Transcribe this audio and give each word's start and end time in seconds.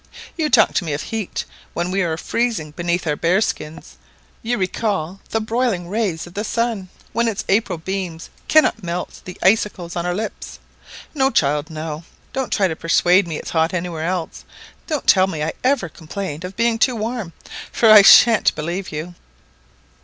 You 0.35 0.49
talk 0.49 0.73
to 0.73 0.83
me 0.83 0.93
of 0.93 1.03
heat, 1.03 1.45
when 1.75 1.91
we 1.91 2.01
are 2.01 2.17
freezing 2.17 2.71
beneath 2.71 3.05
our 3.05 3.15
bearskins; 3.15 3.97
you 4.41 4.57
recall 4.57 5.19
the 5.29 5.39
broiling 5.39 5.89
rays 5.89 6.25
of 6.25 6.33
the 6.33 6.43
sun 6.43 6.89
when 7.13 7.27
its 7.27 7.45
April 7.47 7.77
beams 7.77 8.31
cannot 8.47 8.81
melt 8.81 9.21
the 9.25 9.37
icicles 9.43 9.95
on 9.95 10.07
our 10.07 10.15
lips! 10.15 10.57
No, 11.13 11.29
child, 11.29 11.69
no, 11.69 12.03
don't 12.33 12.51
try 12.51 12.67
to 12.67 12.75
persuade 12.75 13.27
me 13.27 13.37
it's 13.37 13.51
hot 13.51 13.75
anywhere 13.75 14.07
else; 14.07 14.43
don't 14.87 15.05
tell 15.05 15.27
me 15.27 15.43
I 15.43 15.53
ever 15.63 15.87
complained 15.87 16.43
of 16.45 16.55
being 16.57 16.79
too 16.79 16.95
warm, 16.95 17.33
for 17.71 17.87
I 17.91 18.01
sha'n't 18.01 18.55
believe 18.55 18.91
you!" 18.91 19.13